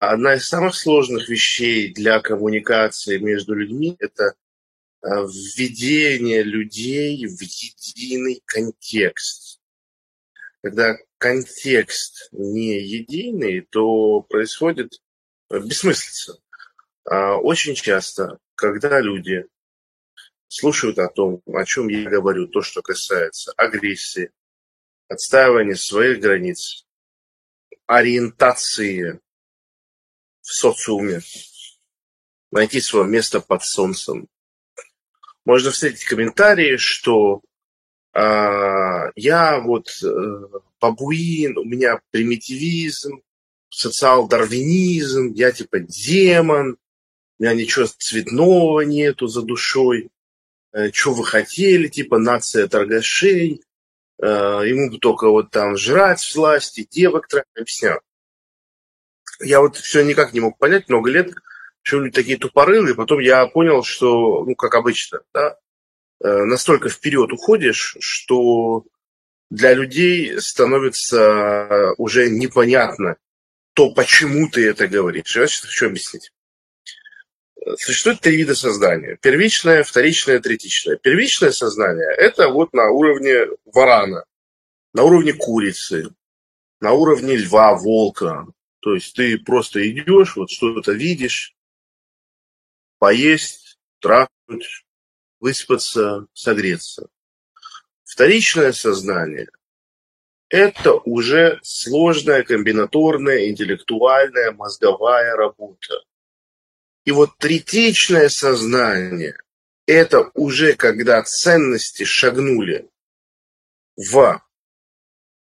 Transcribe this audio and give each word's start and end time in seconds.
одна 0.00 0.34
из 0.34 0.48
самых 0.48 0.74
сложных 0.74 1.28
вещей 1.28 1.92
для 1.92 2.20
коммуникации 2.20 3.18
между 3.18 3.54
людьми– 3.54 3.96
это 4.00 4.34
а, 5.02 5.22
введение 5.22 6.42
людей 6.42 7.26
в 7.26 7.40
единый 7.40 8.42
контекст. 8.46 9.60
Когда 10.62 10.96
контекст 11.18 12.28
не 12.32 12.80
единый, 12.80 13.60
то 13.60 14.22
происходит 14.22 15.00
бессмыслица. 15.50 16.40
А, 17.04 17.36
очень 17.36 17.74
часто, 17.74 18.38
когда 18.54 19.00
люди 19.00 19.46
слушают 20.48 20.98
о 20.98 21.08
том, 21.08 21.42
о 21.46 21.64
чем 21.64 21.88
я 21.88 22.08
говорю, 22.08 22.48
то, 22.48 22.62
что 22.62 22.80
касается 22.80 23.52
агрессии, 23.56 24.30
отстаивания 25.08 25.74
своих 25.74 26.20
границ, 26.20 26.86
ориентации 27.86 29.20
в 30.42 30.52
социуме, 30.52 31.20
найти 32.50 32.80
свое 32.80 33.06
место 33.06 33.40
под 33.40 33.62
солнцем. 33.64 34.28
Можно 35.44 35.70
встретить 35.70 36.04
комментарии, 36.04 36.76
что 36.76 37.40
э, 38.14 38.20
я 39.16 39.60
вот 39.60 39.88
э, 40.02 40.44
бабуин, 40.80 41.58
у 41.58 41.64
меня 41.64 42.00
примитивизм, 42.10 43.22
социал-дарвинизм, 43.70 45.32
я 45.32 45.52
типа 45.52 45.80
демон, 45.80 46.76
у 47.38 47.42
меня 47.42 47.54
ничего 47.54 47.86
цветного 47.86 48.82
нету 48.82 49.26
за 49.26 49.42
душой. 49.42 50.10
Э, 50.72 50.90
что 50.92 51.14
вы 51.14 51.24
хотели, 51.24 51.88
типа 51.88 52.18
нация 52.18 52.68
торгашей, 52.68 53.62
э, 54.22 54.26
ему 54.26 54.90
бы 54.90 54.98
только 54.98 55.28
вот 55.28 55.50
там 55.50 55.76
жрать 55.76 56.34
власти, 56.34 56.86
девок 56.90 57.28
объяснял. 57.54 58.00
Я 59.40 59.60
вот 59.60 59.76
все 59.76 60.02
никак 60.02 60.32
не 60.32 60.40
мог 60.40 60.58
понять 60.58 60.88
много 60.88 61.10
лет, 61.10 61.32
почему 61.82 62.02
люди 62.02 62.14
такие 62.14 62.38
тупорылые, 62.38 62.94
потом 62.94 63.20
я 63.20 63.46
понял, 63.46 63.82
что, 63.82 64.44
ну, 64.44 64.54
как 64.54 64.74
обычно, 64.74 65.22
да, 65.32 65.56
э, 66.22 66.44
настолько 66.44 66.88
вперед 66.88 67.32
уходишь, 67.32 67.96
что 68.00 68.84
для 69.50 69.74
людей 69.74 70.40
становится 70.40 71.92
уже 71.96 72.30
непонятно 72.30 73.16
то, 73.74 73.92
почему 73.92 74.48
ты 74.48 74.68
это 74.68 74.88
говоришь. 74.88 75.36
Я 75.36 75.46
сейчас 75.46 75.66
хочу 75.66 75.86
объяснить. 75.86 76.32
Существует 77.76 78.20
три 78.20 78.36
вида 78.36 78.54
сознания. 78.54 79.18
Первичное, 79.20 79.82
вторичное, 79.82 80.40
третичное. 80.40 80.96
Первичное 80.96 81.50
сознание– 81.50 82.08
это 82.16 82.48
вот 82.48 82.72
на 82.72 82.90
уровне 82.90 83.46
варана, 83.66 84.24
на 84.94 85.02
уровне 85.02 85.34
курицы, 85.34 86.08
на 86.80 86.92
уровне 86.92 87.36
льва, 87.36 87.74
волка. 87.74 88.46
То 88.80 88.94
есть 88.94 89.14
ты 89.14 89.38
просто 89.38 89.88
идешь, 89.90 90.36
вот 90.36 90.50
что-то 90.50 90.92
видишь, 90.92 91.54
поесть, 92.98 93.78
трахнуть, 94.00 94.86
выспаться, 95.38 96.26
согреться. 96.32 97.08
Вторичное 98.04 98.72
сознание– 98.72 99.48
это 100.48 100.94
уже 100.94 101.60
сложная 101.62 102.42
комбинаторная, 102.42 103.48
интеллектуальная, 103.48 104.52
мозговая 104.52 105.36
работа. 105.36 106.02
И 107.04 107.12
вот 107.12 107.36
третичное 107.38 108.28
сознание– 108.28 109.36
это 109.86 110.30
уже 110.34 110.74
когда 110.74 111.22
ценности 111.22 112.04
шагнули 112.04 112.90
в 113.96 114.42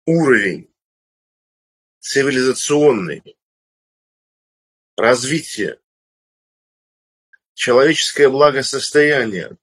уровень 0.05 0.68
цивилизационный, 1.99 3.37
развитие, 4.97 5.79
человеческое 7.53 8.29
благосостояние, 8.29 9.57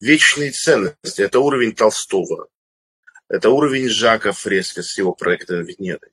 вечные 0.00 0.52
ценности– 0.52 1.20
это 1.22 1.40
уровень 1.40 1.74
Толстого, 1.74 2.48
это 3.28 3.50
уровень 3.50 3.88
Жака 3.88 4.32
Фреско 4.32 4.82
с 4.82 4.98
его 4.98 5.14
проектом 5.14 5.62
Венеры 5.62 6.12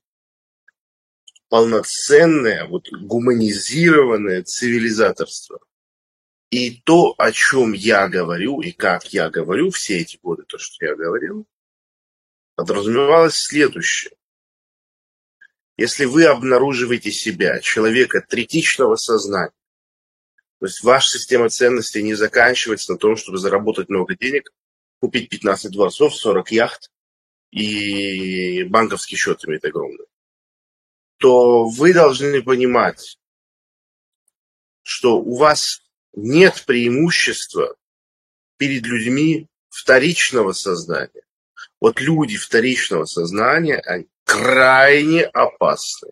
полноценное, 1.49 2.65
вот 2.65 2.89
гуманизированное 2.91 4.43
цивилизаторство. 4.43 5.59
И 6.49 6.81
то, 6.81 7.13
о 7.17 7.31
чем 7.31 7.73
я 7.73 8.07
говорю, 8.07 8.61
и 8.61 8.71
как 8.71 9.13
я 9.13 9.29
говорю 9.29 9.69
все 9.69 9.99
эти 9.99 10.17
годы, 10.17 10.43
то, 10.43 10.57
что 10.57 10.85
я 10.85 10.95
говорил, 10.95 11.45
подразумевалось 12.55 13.35
следующее. 13.35 14.13
Если 15.77 16.05
вы 16.05 16.25
обнаруживаете 16.25 17.11
себя, 17.11 17.59
человека 17.59 18.25
третичного 18.27 18.95
сознания, 18.95 19.53
то 20.59 20.65
есть 20.65 20.83
ваша 20.83 21.19
система 21.19 21.49
ценностей 21.49 22.01
не 22.01 22.15
заканчивается 22.15 22.93
на 22.93 22.97
том, 22.97 23.15
чтобы 23.15 23.37
заработать 23.37 23.89
много 23.89 24.15
денег, 24.15 24.51
купить 24.99 25.29
15 25.29 25.71
дворцов, 25.71 26.15
40 26.15 26.51
яхт 26.51 26.89
и 27.51 28.63
банковский 28.63 29.15
счет 29.15 29.45
иметь 29.45 29.63
огромный 29.63 30.07
то 31.17 31.65
вы 31.65 31.93
должны 31.93 32.41
понимать, 32.43 33.19
что 34.83 35.19
у 35.19 35.35
вас 35.35 35.81
нет 36.13 36.63
преимущества 36.65 37.75
перед 38.57 38.85
людьми 38.85 39.47
вторичного 39.69 40.53
сознания. 40.53 41.23
Вот 41.79 41.99
люди 41.99 42.37
вторичного 42.37 43.05
сознания, 43.05 43.77
они 43.79 44.07
крайне 44.27 45.23
опасны. 45.23 46.11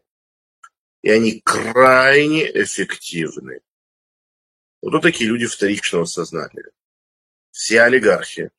И 1.03 1.09
они 1.11 1.41
крайне 1.41 2.49
эффективны. 2.63 3.59
Вот 4.81 5.01
такие 5.01 5.29
люди 5.29 5.45
вторичного 5.45 6.05
сознания. 6.05 6.71
Все 7.51 7.81
олигархи, 7.81 8.49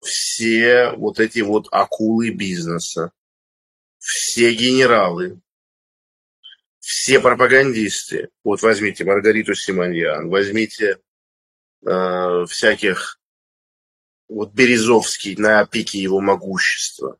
все 0.00 0.90
вот 0.92 1.18
эти 1.18 1.40
вот 1.40 1.68
акулы 1.72 2.30
бизнеса, 2.30 3.12
все 3.98 4.54
генералы, 4.54 5.40
все 6.78 7.20
пропагандисты, 7.20 8.30
вот 8.44 8.62
возьмите 8.62 9.04
Маргариту 9.04 9.54
Симоньян, 9.54 10.28
возьмите 10.28 10.98
э, 11.86 12.46
всяких, 12.48 13.20
вот 14.28 14.52
Березовский 14.52 15.36
на 15.36 15.64
пике 15.66 15.98
его 15.98 16.20
могущества. 16.20 17.18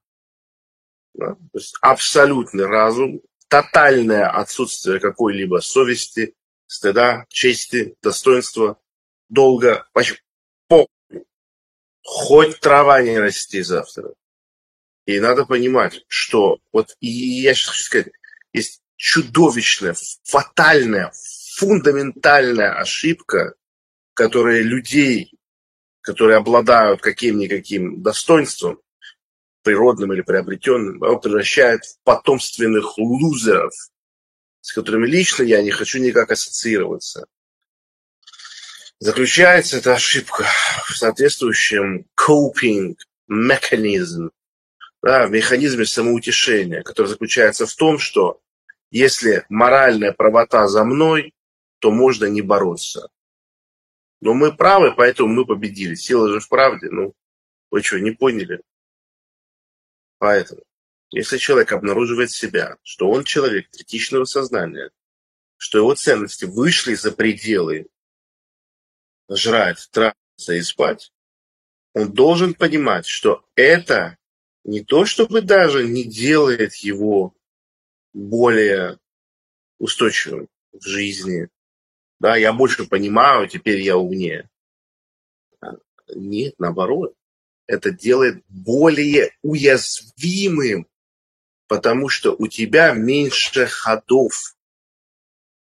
Да? 1.22 1.34
То 1.34 1.58
есть 1.58 1.74
абсолютный 1.80 2.66
разум, 2.66 3.20
тотальное 3.48 4.28
отсутствие 4.28 4.98
какой-либо 4.98 5.60
совести, 5.60 6.34
стыда, 6.66 7.26
чести, 7.28 7.96
достоинства, 8.02 8.78
долга, 9.28 9.86
по 9.92 10.86
хоть 12.04 12.58
трава 12.60 13.02
не 13.02 13.18
расти 13.18 13.62
завтра. 13.62 14.14
И 15.06 15.20
надо 15.20 15.44
понимать, 15.44 16.04
что 16.08 16.58
вот 16.72 16.96
и 17.00 17.08
я 17.08 17.54
сейчас 17.54 17.70
хочу 17.70 17.82
сказать, 17.84 18.12
есть 18.52 18.82
чудовищная, 18.96 19.94
фатальная, 20.24 21.12
фундаментальная 21.56 22.78
ошибка, 22.78 23.54
которая 24.14 24.62
людей, 24.62 25.32
которые 26.00 26.36
обладают 26.36 27.00
каким-никаким 27.00 28.02
достоинством, 28.02 28.80
природным 29.62 30.12
или 30.12 30.22
приобретенным, 30.22 30.98
превращает 31.20 31.84
в 31.84 31.98
потомственных 32.04 32.98
лузеров, 32.98 33.72
с 34.60 34.72
которыми 34.72 35.06
лично 35.06 35.42
я 35.42 35.62
не 35.62 35.70
хочу 35.70 35.98
никак 35.98 36.30
ассоциироваться. 36.30 37.26
Заключается 38.98 39.78
эта 39.78 39.94
ошибка 39.94 40.46
в 40.88 40.96
соответствующем 40.96 42.06
coping 42.16 42.96
механизм 43.26 44.30
да, 45.02 45.26
в 45.26 45.32
механизме 45.32 45.84
самоутешения, 45.84 46.82
который 46.82 47.08
заключается 47.08 47.66
в 47.66 47.74
том, 47.74 47.98
что 47.98 48.40
если 48.90 49.44
моральная 49.48 50.12
правота 50.12 50.68
за 50.68 50.84
мной, 50.84 51.34
то 51.80 51.90
можно 51.90 52.26
не 52.26 52.40
бороться. 52.40 53.08
Но 54.20 54.34
мы 54.34 54.52
правы, 54.52 54.94
поэтому 54.96 55.28
мы 55.28 55.44
победили. 55.44 55.96
Сила 55.96 56.28
же 56.28 56.38
в 56.38 56.48
правде. 56.48 56.88
Ну, 56.90 57.12
вы 57.72 57.82
что, 57.82 57.98
не 57.98 58.12
поняли? 58.12 58.60
Поэтому, 60.22 60.62
если 61.10 61.36
человек 61.36 61.72
обнаруживает 61.72 62.30
себя, 62.30 62.76
что 62.84 63.10
он 63.10 63.24
человек 63.24 63.68
критичного 63.70 64.24
сознания, 64.24 64.92
что 65.56 65.78
его 65.78 65.96
ценности 65.96 66.44
вышли 66.44 66.94
за 66.94 67.10
пределы 67.10 67.88
жрать, 69.28 69.88
трахаться 69.90 70.52
и 70.52 70.62
спать, 70.62 71.12
он 71.92 72.12
должен 72.12 72.54
понимать, 72.54 73.04
что 73.04 73.44
это 73.56 74.16
не 74.62 74.84
то 74.84 75.06
чтобы 75.06 75.42
даже 75.42 75.88
не 75.88 76.04
делает 76.04 76.76
его 76.76 77.34
более 78.12 79.00
устойчивым 79.80 80.46
в 80.70 80.86
жизни. 80.86 81.48
Да, 82.20 82.36
я 82.36 82.52
больше 82.52 82.86
понимаю, 82.86 83.48
теперь 83.48 83.80
я 83.80 83.96
умнее. 83.96 84.48
А, 85.60 85.72
нет, 86.14 86.54
наоборот. 86.58 87.16
Это 87.72 87.90
делает 87.90 88.44
более 88.48 89.34
уязвимым 89.42 90.86
потому 91.72 92.10
что 92.10 92.36
у 92.38 92.48
тебя 92.48 92.92
меньше 92.92 93.64
ходов. 93.64 94.54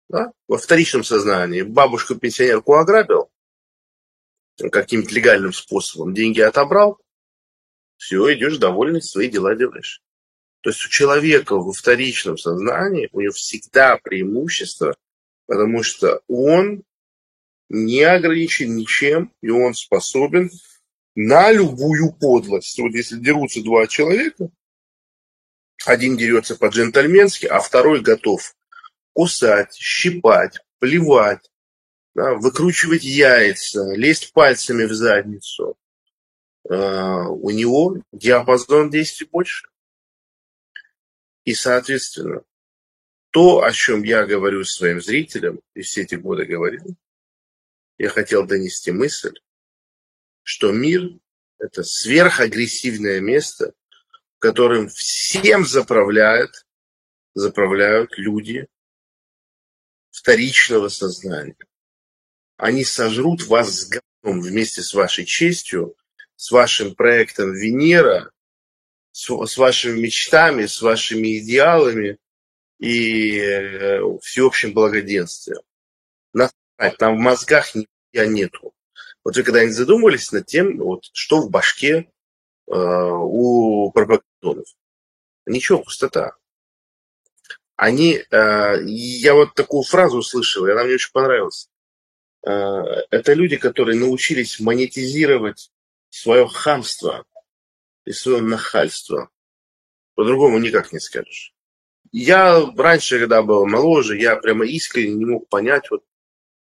Да? 0.09 0.33
Во 0.49 0.57
вторичном 0.57 1.05
сознании 1.05 1.61
бабушку-пенсионерку 1.61 2.77
ограбил, 2.77 3.31
каким-то 4.57 5.15
легальным 5.15 5.53
способом 5.53 6.15
деньги 6.15 6.41
отобрал, 6.41 6.99
все, 7.99 8.33
идешь 8.33 8.57
довольный, 8.57 9.03
свои 9.03 9.29
дела 9.29 9.55
делаешь. 9.55 10.01
То 10.63 10.71
есть 10.71 10.83
у 10.87 10.89
человека 10.89 11.57
во 11.57 11.73
вторичном 11.75 12.39
сознании 12.39 13.11
у 13.13 13.21
него 13.21 13.35
всегда 13.35 13.99
преимущество, 13.99 14.97
потому 15.47 15.83
что 15.83 16.23
он 16.27 16.85
не 17.69 18.01
ограничен 18.01 18.77
ничем, 18.77 19.31
и 19.43 19.51
он 19.51 19.75
способен 19.75 20.51
на 21.15 21.51
любую 21.53 22.13
подлость. 22.13 22.79
Вот 22.79 22.93
если 22.93 23.17
дерутся 23.17 23.63
два 23.63 23.87
человека, 23.87 24.51
один 25.85 26.17
дерется 26.17 26.57
по-джентльменски, 26.57 27.47
а 27.47 27.61
второй 27.61 28.01
готов 28.01 28.55
кусать, 29.13 29.75
щипать, 29.75 30.59
плевать, 30.79 31.51
да, 32.15 32.35
выкручивать 32.35 33.05
яйца, 33.05 33.93
лезть 33.95 34.33
пальцами 34.33 34.85
в 34.85 34.93
задницу. 34.93 35.77
Uh, 36.65 37.27
у 37.27 37.51
него 37.51 37.97
диапазон 38.13 38.89
действий 38.89 39.27
больше. 39.27 39.67
И, 41.45 41.55
соответственно, 41.55 42.43
то, 43.31 43.65
о 43.65 43.73
чем 43.73 44.05
я 44.05 44.25
говорю 44.25 44.63
своим 44.63 45.01
зрителям, 45.01 45.61
и 45.75 45.83
все 45.83 46.03
эти 46.03 46.15
годы 46.15 46.45
говорил, 46.45 46.95
я 47.99 48.11
хотел 48.11 48.47
донести 48.47 48.93
мысль, 48.93 49.35
что 50.43 50.73
мир– 50.73 51.11
это 51.59 51.83
сверхагрессивное 51.85 53.21
место, 53.21 53.75
которым 54.39 54.89
всем 54.89 55.65
заправляют, 55.65 56.67
заправляют 57.35 58.19
люди 58.19 58.67
вторичного 60.11 60.89
сознания. 60.89 61.57
Они 62.57 62.85
сожрут 62.85 63.45
вас 63.45 63.71
с 63.71 63.89
говном 63.89 64.43
вместе 64.43 64.83
с 64.83 64.95
вашей 64.95 65.25
честью, 65.25 65.97
с 66.37 66.51
вашим 66.51 66.95
проектом 66.95 67.53
Венера, 67.53 68.33
с, 69.13 69.29
с 69.29 69.57
вашими 69.57 70.01
мечтами, 70.01 70.67
с 70.67 70.83
вашими 70.83 71.39
идеалами 71.39 72.19
и 72.79 73.39
э, 73.39 74.01
всеобщим 74.23 74.73
благоденствием. 74.73 75.63
Насрать, 76.33 76.99
там 76.99 77.17
в 77.17 77.21
мозгах 77.21 77.75
нихуя 77.75 78.27
нету. 78.27 78.75
Вот 79.25 79.37
вы 79.37 79.43
когда-нибудь 79.43 79.77
задумывались 79.77 80.33
над 80.33 80.47
тем, 80.47 80.79
вот, 80.79 81.05
что 81.13 81.41
в 81.41 81.51
башке 81.51 82.11
э, 82.67 82.75
у 82.75 83.91
пропагандонов? 83.93 84.67
Ничего, 85.47 85.79
пустота. 85.79 86.37
Они, 87.77 88.15
э, 88.19 88.77
я 88.85 89.35
вот 89.35 89.55
такую 89.55 89.83
фразу 89.85 90.19
услышал, 90.19 90.67
и 90.67 90.73
она 90.73 90.85
мне 90.85 90.95
очень 90.95 91.13
понравилась. 91.13 91.69
Э, 92.45 92.51
это 93.11 93.35
люди, 93.35 93.57
которые 93.57 93.99
научились 93.99 94.61
монетизировать 94.61 95.71
свое 96.11 96.47
хамство 96.49 97.25
и 98.05 98.13
свое 98.13 98.43
нахальство. 98.43 99.31
По-другому 100.15 100.59
никак 100.59 100.93
не 100.93 100.99
скажешь. 100.99 101.55
Я 102.11 102.71
раньше, 102.77 103.19
когда 103.19 103.43
был 103.43 103.67
моложе, 103.67 104.19
я 104.19 104.37
прямо 104.37 104.67
искренне 104.67 105.15
не 105.15 105.25
мог 105.25 105.49
понять, 105.49 105.91
вот 105.91 106.05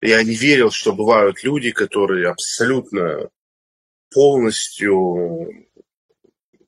я 0.01 0.24
не 0.24 0.36
верил, 0.36 0.72
что 0.72 0.94
бывают 0.94 1.44
люди, 1.44 1.72
которые 1.72 2.30
абсолютно 2.30 3.30
полностью 4.12 5.68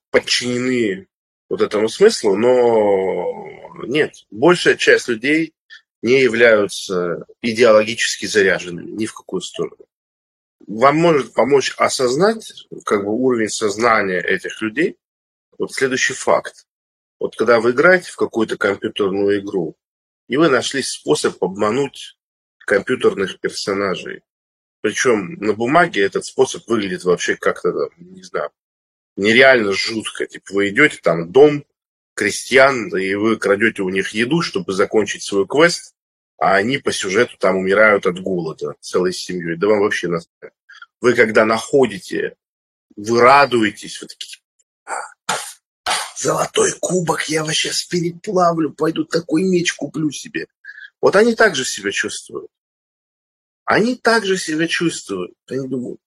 подчинены 0.09 1.07
вот 1.49 1.61
этому 1.61 1.89
смыслу, 1.89 2.35
но 2.35 3.85
нет, 3.85 4.13
большая 4.29 4.75
часть 4.75 5.07
людей 5.07 5.53
не 6.01 6.21
являются 6.21 7.25
идеологически 7.41 8.25
заряженными 8.25 8.91
ни 8.91 9.05
в 9.05 9.13
какую 9.13 9.41
сторону. 9.41 9.85
Вам 10.67 10.97
может 10.97 11.33
помочь 11.33 11.73
осознать 11.77 12.67
как 12.85 13.03
бы 13.03 13.11
уровень 13.11 13.49
сознания 13.49 14.19
этих 14.19 14.61
людей. 14.61 14.97
Вот 15.57 15.73
следующий 15.73 16.13
факт. 16.13 16.65
Вот 17.19 17.35
когда 17.35 17.59
вы 17.59 17.71
играете 17.71 18.11
в 18.11 18.15
какую-то 18.15 18.57
компьютерную 18.57 19.39
игру, 19.39 19.75
и 20.27 20.37
вы 20.37 20.49
нашли 20.49 20.81
способ 20.81 21.43
обмануть 21.43 22.17
компьютерных 22.71 23.41
персонажей. 23.41 24.21
Причем 24.79 25.33
на 25.41 25.53
бумаге 25.53 26.03
этот 26.03 26.25
способ 26.25 26.65
выглядит 26.67 27.03
вообще 27.03 27.35
как-то, 27.35 27.89
не 27.97 28.23
знаю, 28.23 28.49
нереально 29.17 29.73
жутко. 29.73 30.25
Типа 30.25 30.53
вы 30.53 30.69
идете 30.69 30.97
там 31.03 31.31
дом 31.31 31.65
крестьян, 32.13 32.87
и 32.95 33.13
вы 33.15 33.35
крадете 33.35 33.81
у 33.81 33.89
них 33.89 34.11
еду, 34.11 34.41
чтобы 34.41 34.71
закончить 34.71 35.21
свой 35.23 35.45
квест, 35.45 35.93
а 36.37 36.55
они 36.55 36.77
по 36.77 36.93
сюжету 36.93 37.35
там 37.37 37.57
умирают 37.57 38.05
от 38.05 38.21
голода 38.21 38.75
целой 38.79 39.11
семьей. 39.11 39.57
Да 39.57 39.67
вам 39.67 39.81
вообще 39.81 40.07
нас... 40.07 40.29
Вы 41.01 41.13
когда 41.13 41.43
находите, 41.43 42.35
вы 42.95 43.19
радуетесь, 43.19 44.01
вы 44.01 44.07
такие, 44.07 44.37
золотой 46.15 46.71
кубок, 46.79 47.27
я 47.27 47.43
вас 47.43 47.55
сейчас 47.55 47.83
переплавлю, 47.83 48.71
пойду 48.71 49.03
такой 49.03 49.43
меч 49.43 49.73
куплю 49.73 50.09
себе. 50.11 50.45
Вот 51.01 51.15
они 51.17 51.35
также 51.35 51.65
себя 51.65 51.91
чувствуют. 51.91 52.49
Они 53.71 53.95
также 53.95 54.35
себя 54.35 54.67
чувствуют. 54.67 55.31
Они 55.49 55.65
думают, 55.65 56.01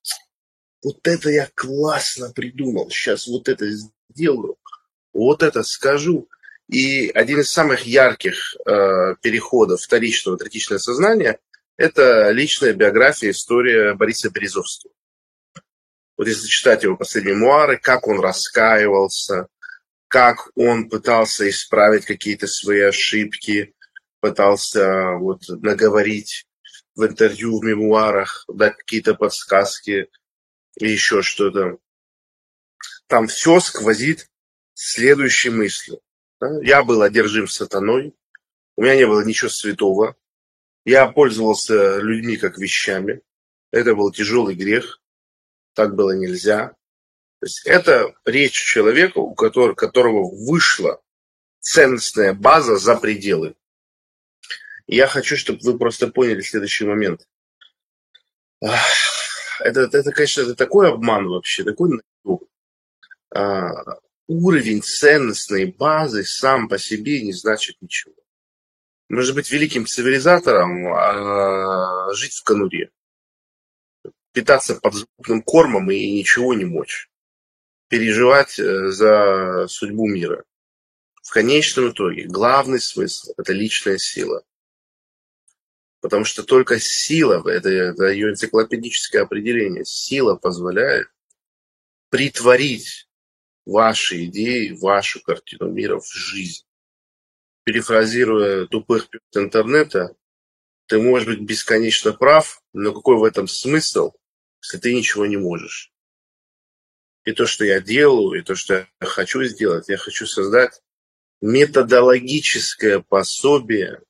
вот 0.83 0.99
это 1.07 1.31
я 1.31 1.49
классно 1.55 2.31
придумал, 2.31 2.91
сейчас 2.91 3.25
вот 3.25 3.49
это 3.49 3.65
сделаю, 4.11 4.57
вот 5.13 5.41
это 5.41 5.63
скажу. 5.63 6.29
И 6.69 7.09
один 7.09 7.39
из 7.39 7.49
самых 7.49 7.87
ярких 7.87 8.55
э, 8.67 9.15
переходов 9.19 9.81
вторичного 9.81 10.37
третичного 10.37 10.77
сознания– 10.77 11.39
это 11.75 12.29
личная 12.29 12.73
биография, 12.73 13.31
история 13.31 13.95
Бориса 13.95 14.29
Березовского. 14.29 14.93
Вот 16.17 16.27
если 16.27 16.45
читать 16.45 16.83
его 16.83 16.95
последние 16.95 17.33
мемуары, 17.33 17.79
как 17.79 18.07
он 18.07 18.19
раскаивался, 18.19 19.47
как 20.07 20.51
он 20.53 20.87
пытался 20.87 21.49
исправить 21.49 22.05
какие-то 22.05 22.45
свои 22.45 22.81
ошибки, 22.81 23.73
пытался 24.19 25.13
вот 25.13 25.41
наговорить 25.47 26.45
в 26.95 27.05
интервью, 27.05 27.59
в 27.59 27.63
мемуарах, 27.63 28.45
дать 28.47 28.77
какие-то 28.77 29.15
подсказки 29.15 30.09
и 30.75 30.87
еще 30.87 31.21
что-то. 31.21 31.77
Там 33.07 33.27
все 33.27 33.59
сквозит 33.59 34.29
следующей 34.73 35.49
мыслью. 35.49 36.01
Да? 36.39 36.49
Я 36.61 36.83
был 36.83 37.01
одержим 37.01 37.47
сатаной, 37.47 38.13
у 38.77 38.81
меня 38.81 38.95
не 38.95 39.07
было 39.07 39.23
ничего 39.23 39.49
святого, 39.49 40.15
я 40.85 41.07
пользовался 41.07 41.97
людьми 41.99 42.37
как 42.37 42.57
вещами, 42.57 43.21
это 43.71 43.95
был 43.95 44.11
тяжелый 44.11 44.55
грех, 44.55 45.01
так 45.73 45.95
было 45.95 46.11
нельзя. 46.11 46.69
То 47.39 47.45
есть 47.45 47.65
это 47.65 48.13
речь 48.25 48.53
человека, 48.53 49.17
у 49.19 49.35
которого, 49.35 49.75
которого 49.75 50.29
вышла 50.33 51.01
ценностная 51.59 52.33
база 52.33 52.77
за 52.77 52.95
пределы. 52.95 53.55
Я 54.87 55.07
хочу, 55.07 55.35
чтобы 55.35 55.59
вы 55.61 55.77
просто 55.77 56.07
поняли 56.07 56.41
следующий 56.41 56.85
момент. 56.85 57.27
Это, 59.59 59.81
это 59.81 60.11
конечно, 60.11 60.41
это 60.41 60.55
такой 60.55 60.89
обман 60.89 61.27
вообще, 61.27 61.63
такой 61.63 61.99
а, 63.31 63.71
уровень 64.27 64.81
ценностной 64.81 65.65
базы 65.65 66.23
сам 66.23 66.67
по 66.67 66.77
себе 66.77 67.21
не 67.21 67.33
значит 67.33 67.77
ничего. 67.81 68.15
Можно 69.09 69.35
быть 69.35 69.51
великим 69.51 69.85
цивилизатором, 69.85 70.87
а 70.93 72.13
жить 72.13 72.33
в 72.33 72.43
конуре. 72.43 72.89
Питаться 74.31 74.75
подзапутным 74.75 75.41
кормом 75.41 75.91
и 75.91 76.11
ничего 76.11 76.53
не 76.53 76.65
мочь. 76.65 77.09
Переживать 77.87 78.59
э, 78.59 78.89
за 78.89 79.67
судьбу 79.69 80.07
мира. 80.07 80.43
В 81.21 81.31
конечном 81.31 81.91
итоге 81.91 82.25
главный 82.25 82.79
смысл– 82.79 83.33
это 83.37 83.53
личная 83.53 83.97
сила. 83.97 84.43
Потому 86.05 86.23
что 86.23 86.43
только 86.43 86.79
сила, 86.79 87.41
это, 87.49 87.67
это 87.67 88.03
ее 88.11 88.29
энциклопедическое 88.29 89.23
определение, 89.23 89.83
сила 89.85 90.35
позволяет 90.35 91.07
притворить 92.11 93.09
ваши 93.65 94.25
идеи, 94.25 94.77
вашу 94.79 95.19
картину 95.19 95.71
мира 95.71 95.99
в 95.99 96.07
жизнь. 96.07 96.63
Перефразируя 97.63 98.67
тупых 98.67 99.09
интернета, 99.33 100.15
ты 100.85 100.99
можешь 100.99 101.27
быть 101.27 101.41
бесконечно 101.41 102.13
прав, 102.13 102.61
но 102.71 102.93
какой 102.93 103.17
в 103.17 103.23
этом 103.23 103.47
смысл, 103.47 104.11
если 104.61 104.77
ты 104.77 104.93
ничего 104.93 105.25
не 105.25 105.37
можешь? 105.37 105.91
И 107.23 107.31
то, 107.31 107.47
что 107.47 107.65
я 107.65 107.81
делаю, 107.81 108.39
и 108.39 108.43
то, 108.43 108.53
что 108.53 108.87
я 109.01 109.07
хочу 109.07 109.43
сделать, 109.45 109.89
я 109.89 109.97
хочу 109.97 110.27
создать 110.27 110.83
методологическое 111.41 112.99
пособие 112.99 114.03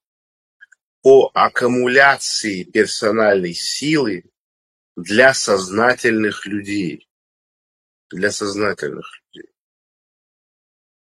по 1.05 1.29
аккумуляции 1.35 2.63
персональной 2.63 3.53
силы 3.53 4.23
для 4.95 5.35
сознательных 5.35 6.47
людей. 6.47 7.07
Для 8.09 8.31
сознательных 8.31 9.05
людей. 9.31 9.51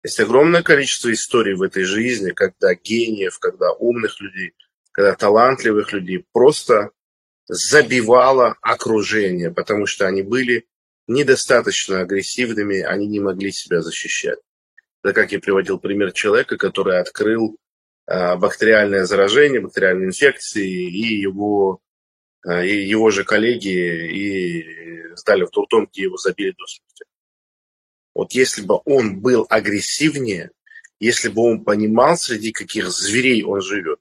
Есть 0.02 0.19
огромное 0.21 0.62
количество 0.62 1.12
историй 1.12 1.52
в 1.52 1.61
этой 1.61 1.85
жизни, 1.85 2.30
когда 2.30 2.73
гениев, 2.73 3.38
когда 3.40 3.73
умных 3.73 4.23
людей, 4.23 4.54
когда 4.90 5.14
талантливых 5.14 5.92
людей 5.92 6.25
просто 6.33 6.92
забивало 7.47 8.57
окружение, 8.62 9.50
потому 9.50 9.85
что 9.85 10.07
они 10.07 10.23
были 10.23 10.66
недостаточно 11.09 12.00
агрессивными, 12.00 12.80
они 12.80 13.07
не 13.07 13.21
могли 13.21 13.52
себя 13.52 13.83
защищать. 13.83 14.38
Это 15.04 15.12
как 15.12 15.33
я 15.33 15.40
приводил 15.40 15.78
пример 15.78 16.12
человека, 16.12 16.57
который 16.57 16.99
открыл 16.99 17.59
бактериальное 18.11 19.05
заражение, 19.05 19.61
бактериальные 19.61 20.09
инфекции, 20.09 20.69
и 20.69 21.21
его, 21.21 21.81
э, 22.45 22.67
и 22.67 22.88
его 22.88 23.11
же 23.11 23.25
коллеги 23.25 23.69
и 23.69 25.14
сдали 25.17 25.45
в 25.45 25.50
туртонке, 25.50 26.02
его 26.02 26.17
забили 26.17 26.50
до 26.50 26.67
смерти. 26.67 27.05
Вот 28.14 28.33
если 28.33 28.62
бы 28.62 28.81
он 28.85 29.21
был 29.21 29.47
агрессивнее, 29.49 30.50
если 30.99 31.29
бы 31.29 31.43
он 31.43 31.64
понимал, 31.64 32.17
среди 32.17 32.50
каких 32.50 32.88
зверей 32.88 33.45
он 33.45 33.61
живет, 33.61 34.00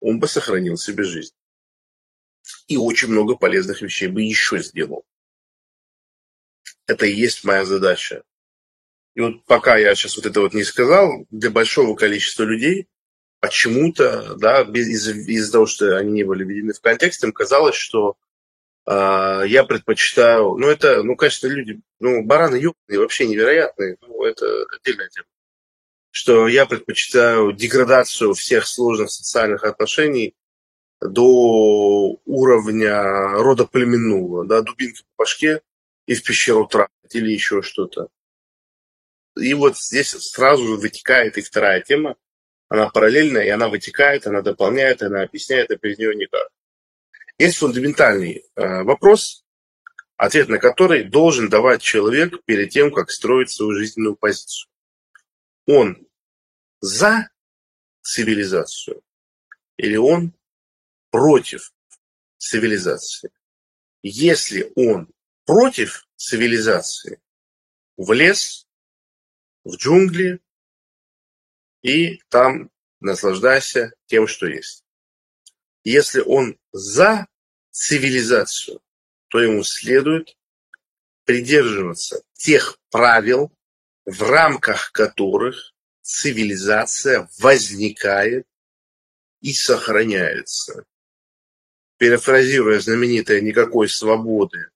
он 0.00 0.20
бы 0.20 0.28
сохранил 0.28 0.76
себе 0.76 1.04
жизнь. 1.04 1.34
И 2.66 2.76
очень 2.76 3.08
много 3.08 3.34
полезных 3.34 3.80
вещей 3.82 4.08
бы 4.08 4.22
еще 4.22 4.58
сделал. 4.62 5.04
Это 6.86 7.06
и 7.06 7.14
есть 7.14 7.44
моя 7.44 7.64
задача. 7.64 8.22
И 9.14 9.20
вот 9.20 9.44
пока 9.46 9.76
я 9.78 9.94
сейчас 9.94 10.16
вот 10.16 10.26
это 10.26 10.40
вот 10.40 10.54
не 10.54 10.64
сказал, 10.64 11.26
для 11.30 11.50
большого 11.50 11.96
количества 11.96 12.44
людей 12.44 12.88
почему-то, 13.40 14.34
да, 14.36 14.62
из-за 14.62 15.12
из 15.12 15.50
того, 15.50 15.66
что 15.66 15.96
они 15.96 16.12
не 16.12 16.24
были 16.24 16.44
введены 16.44 16.72
в 16.72 16.80
контекст, 16.80 17.22
им 17.24 17.32
казалось, 17.32 17.76
что 17.76 18.16
э, 18.86 19.42
я 19.46 19.64
предпочитаю, 19.64 20.56
ну 20.56 20.68
это, 20.68 21.02
ну, 21.02 21.16
конечно, 21.16 21.46
люди, 21.46 21.80
ну, 22.00 22.24
бараны 22.24 22.56
ёбаные, 22.56 23.00
вообще 23.00 23.26
невероятные, 23.26 23.96
ну, 24.00 24.24
это 24.24 24.46
отдельная 24.76 25.08
тема, 25.08 25.26
что 26.10 26.48
я 26.48 26.66
предпочитаю 26.66 27.52
деградацию 27.52 28.34
всех 28.34 28.66
сложных 28.66 29.10
социальных 29.10 29.64
отношений 29.64 30.34
до 31.00 32.18
уровня 32.24 33.02
рода 33.34 33.64
племенного, 33.66 34.44
да, 34.44 34.62
дубинки 34.62 35.02
по 35.02 35.22
башке 35.22 35.62
и 36.06 36.14
в 36.14 36.22
пещеру 36.22 36.66
тратить 36.66 37.14
или 37.14 37.30
еще 37.30 37.62
что-то. 37.62 38.08
И 39.36 39.54
вот 39.54 39.78
здесь 39.78 40.10
сразу 40.10 40.66
же 40.66 40.74
вытекает 40.74 41.38
и 41.38 41.42
вторая 41.42 41.80
тема. 41.82 42.16
Она 42.68 42.90
параллельная, 42.90 43.44
и 43.44 43.48
она 43.48 43.68
вытекает, 43.68 44.26
она 44.26 44.42
дополняет, 44.42 45.02
она 45.02 45.22
объясняет, 45.22 45.70
а 45.70 45.76
без 45.76 45.98
нее 45.98 46.14
никак. 46.14 46.48
Есть 47.38 47.58
фундаментальный 47.58 48.44
э, 48.56 48.82
вопрос, 48.82 49.44
ответ 50.16 50.48
на 50.48 50.58
который 50.58 51.04
должен 51.04 51.48
давать 51.48 51.80
человек 51.80 52.42
перед 52.44 52.70
тем, 52.70 52.92
как 52.92 53.10
строить 53.10 53.50
свою 53.50 53.72
жизненную 53.72 54.16
позицию. 54.16 54.68
Он 55.66 56.06
за 56.80 57.30
цивилизацию 58.02 59.02
или 59.76 59.96
он 59.96 60.34
против 61.10 61.72
цивилизации. 62.36 63.30
Если 64.02 64.72
он 64.76 65.08
против 65.44 66.06
цивилизации, 66.16 67.20
в 67.96 68.12
лес, 68.12 68.66
в 69.64 69.76
джунгли 69.76 70.40
и 71.82 72.20
там 72.28 72.70
наслаждайся 73.00 73.92
тем, 74.06 74.26
что 74.26 74.46
есть. 74.46 74.84
Если 75.84 76.20
он 76.20 76.58
за 76.72 77.26
цивилизацию, 77.70 78.80
то 79.28 79.40
ему 79.40 79.62
следует 79.62 80.36
придерживаться 81.24 82.22
тех 82.32 82.78
правил, 82.90 83.52
в 84.04 84.22
рамках 84.22 84.92
которых 84.92 85.72
цивилизация 86.02 87.28
возникает 87.38 88.46
и 89.40 89.52
сохраняется 89.52 90.86
перефразируя 91.98 92.80
знаменитое 92.80 93.40
«никакой 93.42 93.88
свободы 93.88 94.70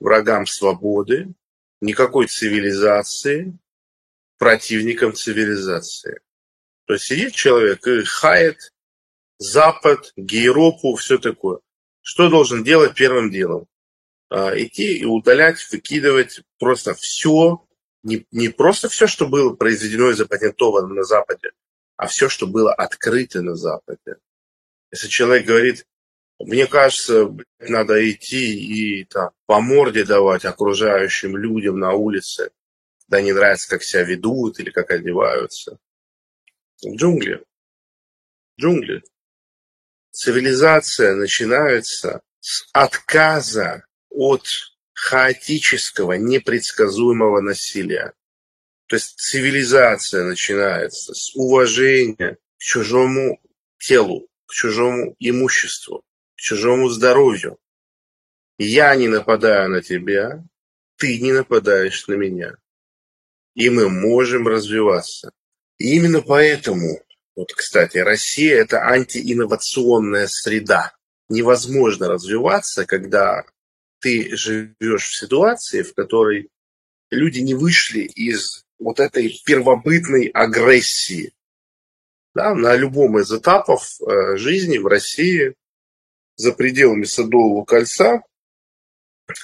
врагам 0.00 0.46
свободы», 0.46 1.34
никакой 1.80 2.28
цивилизации 2.28 3.58
противникам 4.38 5.14
цивилизации. 5.14 6.20
То 6.86 6.94
есть 6.94 7.06
сидит 7.06 7.34
человек 7.34 7.86
и 7.86 8.02
хает 8.04 8.72
Запад, 9.38 10.12
Гейропу, 10.16 10.94
все 10.96 11.18
такое. 11.18 11.60
Что 12.02 12.28
должен 12.28 12.62
делать 12.62 12.94
первым 12.94 13.30
делом? 13.30 13.66
А, 14.30 14.52
идти 14.58 14.98
и 14.98 15.04
удалять, 15.04 15.66
выкидывать 15.70 16.42
просто 16.58 16.94
все, 16.94 17.64
не, 18.02 18.26
не 18.30 18.48
просто 18.48 18.88
все, 18.88 19.06
что 19.06 19.26
было 19.26 19.54
произведено 19.54 20.10
и 20.10 20.14
запатентовано 20.14 20.88
на 20.92 21.04
Западе, 21.04 21.52
а 21.96 22.06
все, 22.06 22.28
что 22.28 22.46
было 22.46 22.72
открыто 22.72 23.42
на 23.42 23.56
Западе. 23.56 24.16
Если 24.92 25.08
человек 25.08 25.46
говорит, 25.46 25.86
мне 26.38 26.66
кажется, 26.66 27.34
надо 27.60 28.10
идти 28.10 28.58
и 28.58 29.04
там, 29.04 29.30
по 29.46 29.60
морде 29.60 30.04
давать 30.04 30.44
окружающим 30.44 31.36
людям 31.36 31.78
на 31.78 31.92
улице, 31.92 32.50
да 33.08 33.20
не 33.20 33.32
нравится, 33.32 33.68
как 33.68 33.82
себя 33.82 34.02
ведут 34.04 34.58
или 34.60 34.70
как 34.70 34.90
одеваются. 34.90 35.78
Джунгли. 36.86 37.44
Джунгли. 38.60 39.02
Цивилизация 40.10 41.14
начинается 41.14 42.22
с 42.40 42.68
отказа 42.72 43.84
от 44.10 44.46
хаотического, 44.92 46.12
непредсказуемого 46.12 47.40
насилия. 47.40 48.12
То 48.86 48.96
есть 48.96 49.18
цивилизация 49.18 50.24
начинается 50.24 51.14
с 51.14 51.34
уважения 51.34 52.36
к 52.56 52.58
чужому 52.58 53.40
телу, 53.78 54.28
к 54.46 54.52
чужому 54.52 55.16
имуществу, 55.18 56.04
чужому 56.36 56.88
здоровью. 56.90 57.58
Я 58.58 58.94
не 58.94 59.08
нападаю 59.08 59.70
на 59.70 59.82
тебя, 59.82 60.44
ты 60.96 61.18
не 61.18 61.32
нападаешь 61.32 62.06
на 62.06 62.14
меня. 62.14 62.56
И 63.54 63.70
мы 63.70 63.88
можем 63.88 64.48
развиваться. 64.48 65.30
И 65.78 65.96
именно 65.96 66.22
поэтому, 66.22 67.00
вот, 67.36 67.52
кстати, 67.52 67.98
Россия– 67.98 68.56
это 68.60 68.82
антиинновационная 68.82 70.26
среда. 70.26 70.92
Невозможно 71.28 72.08
развиваться, 72.08 72.84
когда 72.84 73.44
ты 74.00 74.36
живешь 74.36 75.08
в 75.08 75.16
ситуации, 75.16 75.82
в 75.82 75.94
которой 75.94 76.50
люди 77.10 77.40
не 77.40 77.54
вышли 77.54 78.00
из 78.00 78.64
вот 78.78 79.00
этой 79.00 79.40
первобытной 79.44 80.26
агрессии. 80.26 81.32
Да, 82.34 82.54
на 82.54 82.74
любом 82.74 83.18
из 83.18 83.32
этапов 83.32 83.88
э, 84.00 84.36
жизни 84.36 84.78
в 84.78 84.86
России 84.86 85.54
за 86.36 86.52
пределами 86.52 87.04
Садового 87.04 87.64
кольца 87.64 88.22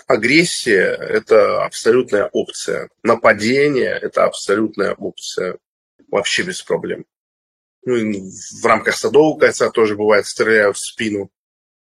агрессия– 0.07 0.95
это 1.01 1.65
абсолютная 1.65 2.27
опция. 2.33 2.91
Нападение– 3.03 3.99
это 4.03 4.25
абсолютная 4.25 4.95
опция. 4.95 5.59
Вообще 6.09 6.43
без 6.43 6.63
проблем. 6.63 7.05
Ну, 7.85 7.97
и 7.97 8.21
в 8.61 8.67
рамках 8.67 8.97
Садового 8.97 9.39
кольца 9.39 9.71
тоже 9.71 9.97
бывает 9.97 10.27
стреляют 10.27 10.77
в 10.77 10.85
спину, 10.85 11.31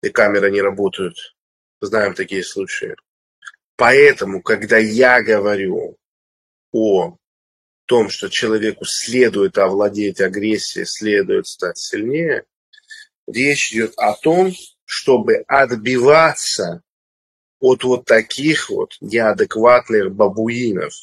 и 0.01 0.09
камеры 0.09 0.49
не 0.49 0.61
работают. 0.61 1.35
Знаем 1.81 2.13
такие 2.13 2.43
случаи. 2.43 2.95
Поэтому, 3.75 4.41
когда 4.41 4.77
я 4.77 5.21
говорю 5.21 5.97
о 6.71 7.17
том, 7.85 8.09
что 8.09 8.29
человеку 8.29 8.85
следует 8.85 9.57
овладеть 9.57 10.21
агрессией, 10.21 10.85
следует 10.85 11.47
стать 11.47 11.77
сильнее, 11.77 12.45
речь 13.27 13.73
идет 13.73 13.93
о 13.97 14.13
том, 14.13 14.53
чтобы 14.85 15.43
отбиваться 15.47 16.81
от 17.63 17.85
вот 17.85 18.03
таких 18.03 18.69
вот 18.69 18.97
неадекватных 18.99 20.11
бабуинов 20.11 20.93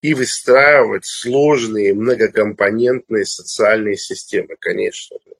и 0.00 0.14
выстраивать 0.14 1.04
сложные 1.04 1.92
многокомпонентные 1.92 3.26
социальные 3.26 3.98
системы, 3.98 4.56
конечно 4.58 5.18
же. 5.22 5.34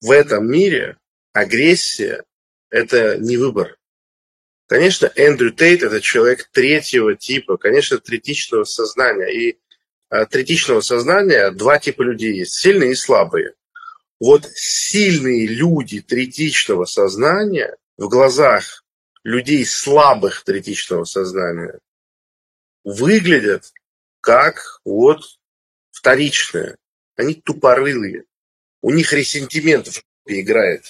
В 0.00 0.10
этом 0.10 0.50
мире 0.50 0.96
агрессия– 1.32 2.24
это 2.70 3.16
не 3.18 3.36
выбор. 3.36 3.76
Конечно, 4.66 5.12
Эндрю 5.14 5.52
Тейт– 5.52 5.82
это 5.84 6.00
человек 6.00 6.48
третьего 6.52 7.14
типа, 7.14 7.56
конечно, 7.56 7.98
третичного 7.98 8.64
сознания. 8.64 9.28
И 9.28 9.58
а, 10.08 10.26
третичного 10.26 10.80
сознания 10.80 11.52
два 11.52 11.78
типа 11.78 12.02
людей 12.02 12.38
есть– 12.38 12.54
сильные 12.60 12.90
и 12.90 12.96
слабые. 12.96 13.54
Вот 14.18 14.50
сильные 14.52 15.46
люди 15.46 16.00
третичного 16.00 16.86
сознания 16.86 17.76
в 17.96 18.08
глазах 18.08 18.83
людей 19.24 19.64
слабых 19.64 20.44
третичного 20.44 21.04
сознания 21.04 21.80
выглядят 22.84 23.72
как 24.20 24.80
вот 24.84 25.22
вторичные. 25.90 26.76
Они 27.16 27.34
тупорылые. 27.34 28.24
У 28.82 28.90
них 28.90 29.12
ресентимент 29.12 29.88
в 29.88 30.02
играет. 30.26 30.84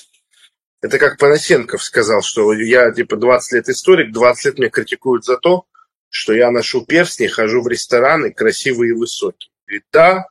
Это 0.81 0.99
как 0.99 1.19
Панасенков 1.19 1.83
сказал, 1.83 2.23
что 2.23 2.53
я 2.53 2.93
типа 2.93 3.17
20 3.17 3.53
лет 3.53 3.69
историк, 3.69 4.13
20 4.13 4.45
лет 4.45 4.59
меня 4.59 4.71
критикуют 4.71 5.25
за 5.25 5.39
то, 5.39 5.67
что 6.09 6.33
я 6.33 6.51
ношу 6.51 6.85
перстни, 6.85 7.27
хожу 7.27 7.63
в 7.63 7.69
рестораны 7.69 8.33
красивые 8.33 8.91
и 8.91 8.95
высокие. 8.95 9.51
Говорит, 9.67 9.85
да, 9.93 10.27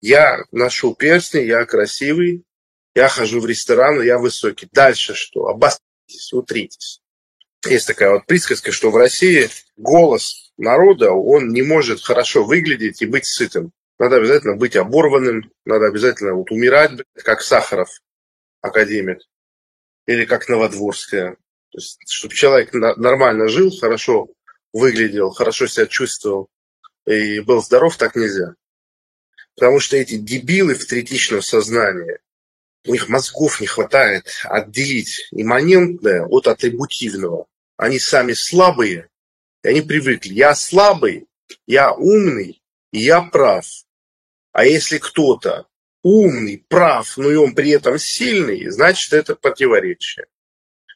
я 0.00 0.44
ношу 0.50 0.94
перстни, 0.94 1.40
я 1.40 1.64
красивый, 1.66 2.44
я 2.94 3.08
хожу 3.08 3.40
в 3.40 3.46
ресторан, 3.46 4.02
я 4.02 4.18
высокий. 4.18 4.68
Дальше 4.72 5.14
что? 5.14 5.46
Обостритесь, 5.46 6.32
утритесь. 6.32 7.00
Есть 7.70 7.86
такая 7.86 8.10
вот 8.10 8.26
присказка, 8.26 8.72
что 8.72 8.90
в 8.90 8.96
России 8.96 9.48
голос 9.76 10.52
народа, 10.56 11.12
он 11.12 11.48
не 11.48 11.62
может 11.62 12.02
хорошо 12.02 12.44
выглядеть 12.44 13.02
и 13.02 13.06
быть 13.06 13.26
сытым. 13.26 13.72
Надо 13.98 14.16
обязательно 14.16 14.56
быть 14.56 14.76
оборванным, 14.76 15.50
надо 15.64 15.86
обязательно 15.86 16.34
вот 16.34 16.50
умирать, 16.50 16.92
как 17.14 17.42
Сахаров, 17.42 17.88
академик, 18.60 19.18
или 20.06 20.24
как 20.24 20.48
Новодворская. 20.48 21.36
То 21.70 21.78
есть, 21.78 21.98
чтобы 22.08 22.34
человек 22.34 22.72
нормально 22.72 23.48
жил, 23.48 23.70
хорошо 23.70 24.28
выглядел, 24.72 25.30
хорошо 25.30 25.66
себя 25.66 25.86
чувствовал 25.86 26.48
и 27.06 27.40
был 27.40 27.62
здоров, 27.62 27.96
так 27.96 28.16
нельзя. 28.16 28.54
Потому 29.54 29.80
что 29.80 29.96
эти 29.96 30.16
дебилы 30.16 30.74
в 30.74 30.84
третичном 30.86 31.40
сознании, 31.40 32.18
у 32.86 32.92
них 32.92 33.08
мозгов 33.08 33.60
не 33.60 33.66
хватает 33.66 34.28
отделить 34.44 35.28
имманентное 35.32 36.24
от 36.26 36.46
атрибутивного. 36.46 37.46
Они 37.76 37.98
сами 37.98 38.32
слабые, 38.32 39.08
и 39.62 39.68
они 39.68 39.82
привыкли. 39.82 40.32
Я 40.32 40.54
слабый, 40.54 41.28
я 41.66 41.92
умный, 41.92 42.62
и 42.92 43.00
я 43.00 43.22
прав. 43.22 43.66
А 44.52 44.64
если 44.64 44.98
кто-то 44.98 45.66
умный, 46.02 46.64
прав, 46.68 47.16
но 47.16 47.30
и 47.30 47.34
он 47.34 47.54
при 47.54 47.70
этом 47.70 47.98
сильный, 47.98 48.68
значит 48.70 49.12
это 49.12 49.34
противоречие. 49.34 50.26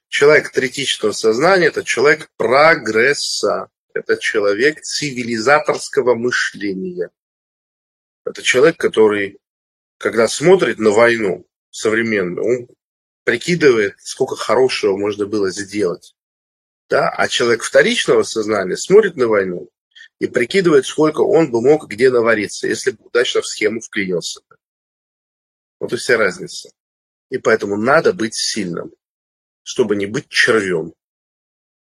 Человек 0.09 0.51
третичного 0.51 1.13
сознания– 1.13 1.67
это 1.69 1.85
человек 1.85 2.31
прогресса. 2.37 3.69
Это 3.93 4.17
человек 4.17 4.83
цивилизаторского 4.83 6.15
мышления. 6.15 7.11
Это 8.25 8.43
человек, 8.43 8.77
который, 8.77 9.39
когда 9.99 10.29
смотрит 10.29 10.79
на 10.79 10.91
войну 10.91 11.47
современную, 11.71 12.45
он 12.45 12.69
прикидывает, 13.25 13.95
сколько 13.99 14.37
хорошего 14.37 14.97
можно 14.97 15.27
было 15.27 15.51
сделать. 15.51 16.15
Да? 16.91 17.09
А 17.09 17.29
человек 17.29 17.63
вторичного 17.63 18.25
сознания 18.25 18.77
смотрит 18.77 19.17
на 19.17 19.29
войну 19.29 19.71
и 20.19 20.27
прикидывает, 20.27 20.85
сколько 20.85 21.21
он 21.21 21.51
бы 21.51 21.63
мог 21.63 21.89
где 21.89 22.11
навариться, 22.11 22.67
если 22.67 22.91
бы 22.91 23.05
удачно 23.07 23.41
в 23.41 23.47
схему 23.47 23.81
вклинился. 23.81 24.41
Вот 25.79 25.93
и 25.93 25.97
вся 25.97 26.19
разница. 26.19 26.71
И 27.31 27.39
поэтому 27.39 27.77
надо 27.77 28.13
быть 28.13 28.35
сильным, 28.35 28.93
чтобы 29.63 29.95
не 29.95 30.07
быть 30.07 30.29
червем. 30.29 30.93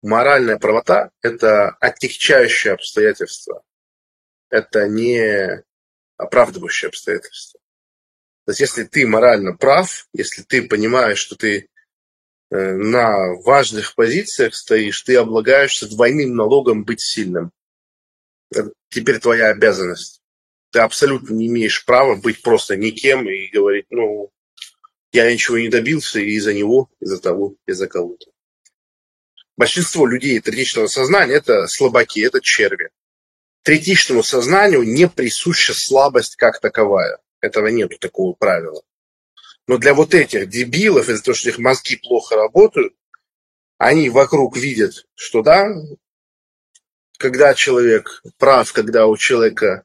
Моральная 0.00 0.58
правота– 0.58 1.10
это 1.22 1.70
отягчающее 1.80 2.72
обстоятельство. 2.74 3.64
Это 4.48 4.86
не 4.86 5.64
оправдывающее 6.16 6.88
обстоятельство. 6.88 7.58
То 8.44 8.52
есть, 8.52 8.60
если 8.60 8.84
ты 8.84 9.06
морально 9.06 9.56
прав, 9.56 10.06
если 10.12 10.42
ты 10.42 10.68
понимаешь, 10.68 11.18
что 11.18 11.34
ты 11.34 11.68
на 12.50 13.34
важных 13.42 13.94
позициях 13.94 14.54
стоишь, 14.54 15.02
ты 15.02 15.16
облагаешься 15.16 15.88
двойным 15.88 16.36
налогом 16.36 16.84
быть 16.84 17.00
сильным. 17.00 17.50
Это 18.50 18.72
теперь 18.90 19.18
твоя 19.18 19.48
обязанность. 19.48 20.22
Ты 20.70 20.80
абсолютно 20.80 21.34
не 21.34 21.46
имеешь 21.46 21.84
права 21.84 22.16
быть 22.16 22.42
просто 22.42 22.76
никем 22.76 23.28
и 23.28 23.48
говорить, 23.48 23.86
ну, 23.90 24.30
я 25.12 25.32
ничего 25.32 25.58
не 25.58 25.68
добился 25.68 26.18
из-за 26.20 26.52
него, 26.52 26.90
из-за 27.00 27.20
того, 27.20 27.54
из-за 27.66 27.86
кого-то. 27.86 28.26
Большинство 29.56 30.06
людей 30.06 30.40
третичного 30.40 30.88
сознания– 30.88 31.34
это 31.34 31.68
слабаки, 31.68 32.20
это 32.20 32.40
черви. 32.40 32.90
Третичному 33.62 34.24
сознанию 34.24 34.82
не 34.82 35.08
присуща 35.08 35.72
слабость 35.72 36.36
как 36.36 36.60
таковая. 36.60 37.18
Этого 37.40 37.68
нет 37.68 37.98
такого 38.00 38.32
правила. 38.32 38.82
Но 39.66 39.78
для 39.78 39.94
вот 39.94 40.14
этих 40.14 40.48
дебилов, 40.48 41.08
из-за 41.08 41.22
того, 41.22 41.34
что 41.34 41.48
их 41.48 41.58
мозги 41.58 41.96
плохо 41.96 42.36
работают, 42.36 42.94
они 43.78 44.10
вокруг 44.10 44.56
видят, 44.56 45.06
что 45.14 45.42
да, 45.42 45.66
когда 47.18 47.54
человек 47.54 48.22
прав, 48.38 48.72
когда 48.72 49.06
у 49.06 49.16
человека 49.16 49.84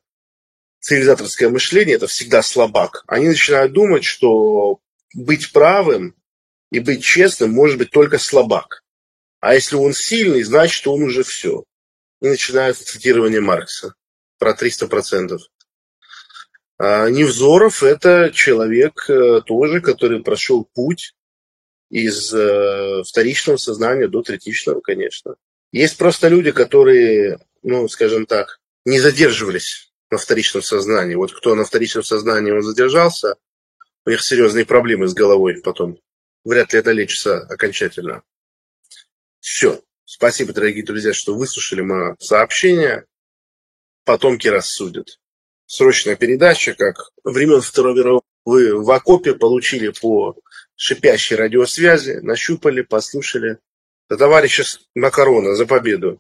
цивилизаторское 0.81 1.49
мышление, 1.49 1.95
это 1.95 2.07
всегда 2.07 2.41
слабак. 2.41 3.03
Они 3.07 3.27
начинают 3.27 3.73
думать, 3.73 4.03
что 4.03 4.79
быть 5.13 5.51
правым 5.51 6.15
и 6.71 6.79
быть 6.79 7.03
честным 7.03 7.51
может 7.51 7.77
быть 7.77 7.91
только 7.91 8.17
слабак. 8.17 8.83
А 9.39 9.53
если 9.53 9.75
он 9.75 9.93
сильный, 9.93 10.43
значит, 10.43 10.85
он 10.87 11.03
уже 11.03 11.23
все. 11.23 11.63
И 12.21 12.27
начинается 12.27 12.85
цитирование 12.85 13.39
Маркса 13.39 13.95
про 14.37 14.51
300%. 14.51 15.37
А 16.79 17.09
Невзоров– 17.09 17.83
это 17.83 18.31
человек 18.33 19.09
э, 19.09 19.41
тоже, 19.45 19.81
который 19.81 20.23
прошел 20.23 20.63
путь 20.63 21.13
из 21.89 22.33
э, 22.33 23.03
вторичного 23.05 23.57
сознания 23.57 24.07
до 24.07 24.21
третичного, 24.21 24.79
конечно. 24.79 25.35
Есть 25.73 25.97
просто 25.97 26.29
люди, 26.29 26.51
которые, 26.51 27.39
ну, 27.63 27.89
скажем 27.89 28.25
так, 28.25 28.61
не 28.85 29.01
задерживались 29.01 29.91
на 30.09 30.17
вторичном 30.17 30.63
сознании. 30.63 31.15
Вот 31.15 31.33
кто 31.33 31.53
на 31.53 31.65
вторичном 31.65 32.03
сознании 32.03 32.51
он 32.51 32.63
задержался, 32.63 33.35
у 34.05 34.09
них 34.09 34.21
серьезные 34.21 34.65
проблемы 34.65 35.09
с 35.09 35.13
головой 35.13 35.61
потом. 35.61 35.99
Вряд 36.45 36.71
ли 36.71 36.79
это 36.79 36.91
лечится 36.91 37.39
окончательно. 37.41 38.23
Все. 39.41 39.81
Спасибо, 40.05 40.53
дорогие 40.53 40.85
друзья, 40.85 41.13
что 41.13 41.35
выслушали 41.35 41.81
мое 41.81 42.15
сообщение. 42.19 43.05
Потомки 44.05 44.47
рассудят. 44.47 45.19
Срочная 45.71 46.15
передача, 46.15 46.73
как 46.73 47.11
времен 47.23 47.61
Второй 47.61 47.93
мировой 47.93 48.73
в 48.73 48.89
окопе 48.89 49.35
получили 49.35 49.89
по 50.01 50.35
шипящей 50.75 51.35
радиосвязи, 51.35 52.21
нащупали, 52.23 52.81
послушали. 52.81 53.59
За 54.09 54.17
товарища 54.17 54.63
Макарона, 54.95 55.53
за 55.53 55.67
победу. 55.67 56.19